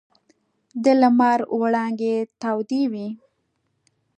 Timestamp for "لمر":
1.01-1.39